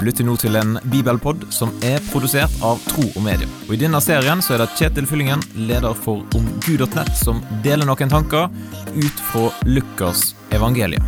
Du 0.00 0.06
lytter 0.06 0.24
nå 0.24 0.32
til 0.40 0.54
en 0.56 0.78
bibelpod 0.88 1.42
som 1.52 1.74
er 1.84 2.00
produsert 2.06 2.54
av 2.64 2.78
Tro 2.88 3.02
og 3.04 3.20
Medie. 3.20 3.44
Og 3.66 3.74
I 3.76 3.80
denne 3.82 3.98
serien 4.00 4.40
så 4.40 4.54
er 4.54 4.62
det 4.62 4.70
Kjetil 4.78 5.04
Fyllingen, 5.04 5.42
leder 5.68 5.92
for 5.92 6.22
omgud.nett, 6.38 7.10
som 7.20 7.42
deler 7.60 7.84
noen 7.84 8.08
tanker 8.08 8.48
ut 8.96 9.20
fra 9.28 9.50
Lukas 9.68 10.30
evangelium. 10.56 11.04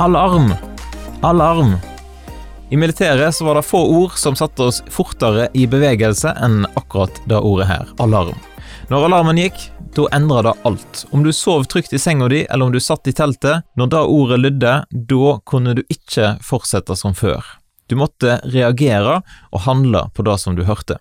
Alarm! 0.00 0.54
Alarm! 1.20 1.76
I 2.72 2.80
militæret 2.80 3.36
så 3.36 3.44
var 3.44 3.60
det 3.60 3.68
få 3.68 3.84
ord 4.00 4.16
som 4.16 4.40
satte 4.40 4.72
oss 4.72 4.80
fortere 4.88 5.50
i 5.52 5.68
bevegelse 5.68 6.32
enn 6.32 6.62
akkurat 6.72 7.26
det 7.28 7.44
ordet 7.44 7.74
her, 7.74 7.98
alarm. 8.00 8.40
Når 8.90 9.08
alarmen 9.08 9.40
gikk, 9.40 9.58
da 9.96 10.08
endra 10.16 10.42
det 10.46 10.54
alt. 10.68 11.04
Om 11.10 11.22
du 11.24 11.32
sov 11.32 11.64
trygt 11.70 11.94
i 11.96 12.00
senga 12.00 12.28
di, 12.28 12.44
eller 12.44 12.66
om 12.66 12.74
du 12.74 12.80
satt 12.80 13.08
i 13.08 13.14
teltet, 13.16 13.64
når 13.76 13.92
det 13.92 14.02
ordet 14.16 14.40
lydde, 14.42 14.74
da 14.90 15.38
kunne 15.44 15.76
du 15.78 15.82
ikke 15.88 16.36
fortsette 16.44 16.96
som 16.98 17.16
før. 17.16 17.44
Du 17.86 17.96
måtte 17.96 18.40
reagere 18.44 19.20
og 19.52 19.60
handle 19.66 20.08
på 20.14 20.26
det 20.26 20.38
som 20.42 20.56
du 20.58 20.64
hørte. 20.66 20.98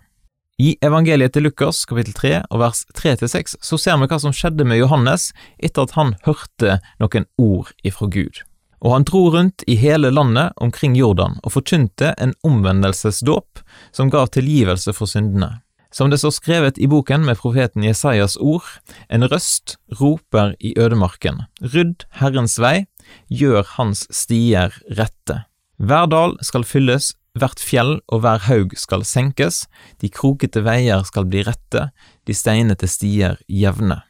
I 0.57 0.77
evangeliet 0.85 1.33
til 1.35 1.43
Lukas 1.43 1.81
kapittel 1.83 2.15
3 2.15 2.35
og 2.47 2.61
vers 2.61 2.85
3-6 2.95 3.57
så 3.59 3.79
ser 3.81 3.97
vi 3.99 4.07
hva 4.07 4.19
som 4.23 4.31
skjedde 4.35 4.63
med 4.63 4.79
Johannes 4.79 5.33
etter 5.59 5.83
at 5.83 5.95
han 5.97 6.13
hørte 6.23 6.77
noen 7.01 7.27
ord 7.35 7.73
ifra 7.83 8.07
Gud. 8.07 8.39
Og 8.79 8.93
han 8.93 9.07
dro 9.07 9.25
rundt 9.33 9.65
i 9.67 9.75
hele 9.81 10.13
landet 10.13 10.53
omkring 10.61 10.95
Jordan 10.95 11.39
og 11.43 11.57
forkynte 11.57 12.13
en 12.21 12.31
omvendelsesdåp 12.47 13.59
som 13.91 14.11
gav 14.13 14.31
tilgivelse 14.31 14.93
for 14.95 15.11
syndene. 15.11 15.57
Som 15.95 16.09
det 16.11 16.17
står 16.19 16.33
skrevet 16.35 16.77
i 16.77 16.89
boken 16.91 17.23
med 17.23 17.39
profeten 17.39 17.83
Jesajas 17.85 18.35
ord, 18.43 18.65
en 19.07 19.23
røst 19.31 19.77
roper 20.01 20.51
i 20.59 20.73
ødemarken, 20.75 21.45
rydd 21.63 22.03
Herrens 22.19 22.57
vei, 22.59 22.89
gjør 23.31 23.63
hans 23.77 24.03
stier 24.11 24.75
rette. 24.99 25.45
Hver 25.79 26.09
dal 26.11 26.35
skal 26.43 26.67
fylles, 26.67 27.13
hvert 27.39 27.63
fjell 27.63 27.93
og 28.11 28.25
hver 28.25 28.43
haug 28.49 28.75
skal 28.79 29.05
senkes, 29.07 29.69
de 30.03 30.11
krokete 30.11 30.65
veier 30.67 31.07
skal 31.07 31.29
bli 31.31 31.45
rette, 31.47 31.87
de 32.27 32.35
steinete 32.35 32.91
stier 32.91 33.39
jevne. 33.47 34.01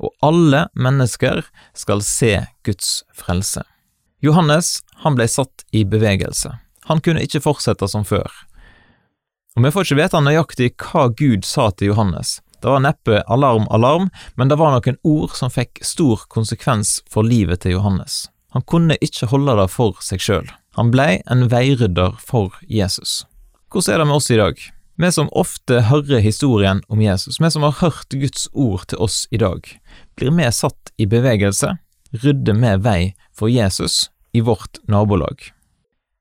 Og 0.00 0.16
alle 0.24 0.64
mennesker 0.72 1.44
skal 1.76 2.00
se 2.04 2.38
Guds 2.64 3.02
frelse. 3.12 3.66
Johannes 4.24 4.78
han 5.04 5.20
ble 5.20 5.28
satt 5.28 5.68
i 5.76 5.84
bevegelse. 5.84 6.56
Han 6.88 7.04
kunne 7.04 7.20
ikke 7.24 7.44
fortsette 7.44 7.88
som 7.88 8.08
før. 8.08 8.32
Og 9.54 9.62
Vi 9.62 9.70
får 9.70 9.86
ikke 9.86 10.00
vite 10.00 10.20
nøyaktig 10.20 10.66
hva 10.82 11.08
Gud 11.14 11.44
sa 11.46 11.68
til 11.70 11.92
Johannes. 11.92 12.40
Det 12.58 12.72
var 12.72 12.80
neppe 12.82 13.20
alarm, 13.30 13.68
alarm, 13.70 14.08
men 14.34 14.50
det 14.50 14.56
var 14.58 14.72
noen 14.74 14.96
ord 15.06 15.34
som 15.38 15.52
fikk 15.52 15.78
stor 15.84 16.24
konsekvens 16.32 16.96
for 17.06 17.22
livet 17.22 17.62
til 17.62 17.76
Johannes. 17.76 18.24
Han 18.56 18.66
kunne 18.66 18.96
ikke 19.04 19.28
holde 19.30 19.54
det 19.60 19.68
for 19.70 20.00
seg 20.02 20.22
sjøl. 20.24 20.50
Han 20.74 20.90
blei 20.90 21.20
en 21.30 21.46
veirydder 21.52 22.18
for 22.18 22.56
Jesus. 22.66 23.22
Hvordan 23.70 23.94
er 23.94 24.02
det 24.02 24.08
med 24.10 24.18
oss 24.18 24.30
i 24.32 24.40
dag? 24.40 24.58
Vi 24.96 25.10
som 25.14 25.30
ofte 25.30 25.80
hører 25.86 26.22
historien 26.22 26.82
om 26.88 27.02
Jesus, 27.02 27.38
vi 27.38 27.50
som 27.50 27.62
har 27.66 27.78
hørt 27.78 28.10
Guds 28.10 28.48
ord 28.52 28.88
til 28.90 28.98
oss 28.98 29.24
i 29.30 29.38
dag, 29.38 29.66
blir 30.18 30.34
vi 30.34 30.50
satt 30.50 30.94
i 30.98 31.06
bevegelse? 31.06 31.76
Rydder 32.22 32.58
vi 32.58 32.76
vei 32.82 33.00
for 33.34 33.50
Jesus 33.50 34.08
i 34.34 34.42
vårt 34.42 34.82
nabolag? 34.90 35.50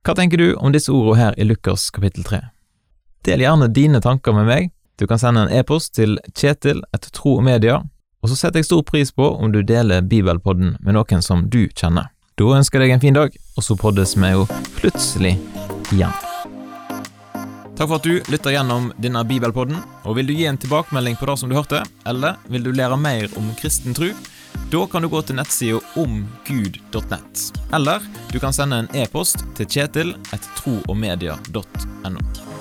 Hva 0.06 0.18
tenker 0.18 0.38
du 0.38 0.50
om 0.58 0.74
disse 0.74 0.94
ordene 0.94 1.22
her 1.22 1.38
i 1.38 1.50
Lukas 1.50 1.90
kapittel 1.94 2.26
3? 2.26 2.44
Del 3.24 3.40
gjerne 3.40 3.68
dine 3.72 4.02
tanker 4.02 4.36
med 4.36 4.46
meg. 4.46 4.72
Du 5.00 5.08
kan 5.08 5.20
sende 5.20 5.46
en 5.46 5.54
e-post 5.56 5.94
til 5.96 6.18
kjetil 6.36 6.82
etter 6.94 7.12
tro 7.16 7.38
og 7.38 7.46
media, 7.46 7.78
og 8.20 8.30
så 8.30 8.36
setter 8.36 8.60
jeg 8.60 8.68
stor 8.68 8.84
pris 8.84 9.14
på 9.16 9.30
om 9.32 9.52
du 9.52 9.62
deler 9.64 10.04
bibelpodden 10.04 10.76
med 10.84 10.98
noen 10.98 11.24
som 11.24 11.46
du 11.50 11.66
kjenner. 11.72 12.12
Da 12.36 12.50
ønsker 12.58 12.82
jeg 12.82 12.90
deg 12.90 12.96
en 12.98 13.04
fin 13.04 13.16
dag, 13.16 13.34
og 13.56 13.64
så 13.64 13.78
poddes 13.80 14.18
vi 14.20 14.34
jo 14.34 14.44
plutselig 14.76 15.38
igjen. 15.96 16.14
Takk 17.74 17.88
for 17.88 17.98
at 17.98 18.06
du 18.06 18.20
lytter 18.30 18.54
gjennom 18.54 18.92
denne 19.02 19.24
bibelpodden, 19.26 19.80
og 20.04 20.18
vil 20.20 20.28
du 20.28 20.36
gi 20.36 20.46
en 20.50 20.60
tilbakemelding 20.60 21.16
på 21.18 21.30
det 21.30 21.40
som 21.40 21.50
du 21.50 21.58
hørte, 21.58 21.80
eller 22.06 22.38
vil 22.52 22.68
du 22.68 22.74
lære 22.76 23.00
mer 23.00 23.32
om 23.40 23.50
kristen 23.60 23.96
tro, 23.98 24.12
da 24.70 24.86
kan 24.92 25.02
du 25.02 25.10
gå 25.10 25.22
til 25.24 25.40
nettsida 25.40 25.80
omgud.nett, 26.02 27.46
eller 27.74 28.04
du 28.34 28.40
kan 28.44 28.54
sende 28.54 28.84
en 28.84 28.92
e-post 29.00 29.48
til 29.58 29.70
kjetil 29.70 30.18
etter 30.34 30.60
troogmedia.no. 30.60 32.53